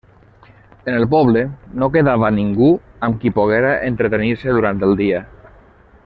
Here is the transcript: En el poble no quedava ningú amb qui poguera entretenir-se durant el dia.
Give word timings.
En 0.91 0.95
el 0.99 1.03
poble 1.11 1.43
no 1.83 1.89
quedava 1.97 2.31
ningú 2.39 2.69
amb 3.07 3.21
qui 3.25 3.33
poguera 3.39 3.75
entretenir-se 3.93 4.57
durant 4.59 4.81
el 4.89 4.97
dia. 5.03 5.21